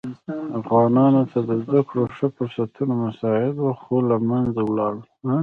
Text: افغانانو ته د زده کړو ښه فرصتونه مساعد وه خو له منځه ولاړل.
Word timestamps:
افغانانو 0.59 1.21
ته 1.31 1.39
د 1.49 1.51
زده 1.63 1.81
کړو 1.89 2.03
ښه 2.15 2.27
فرصتونه 2.35 2.93
مساعد 3.05 3.55
وه 3.59 3.73
خو 3.81 3.95
له 4.09 4.17
منځه 4.29 4.61
ولاړل. 4.65 5.01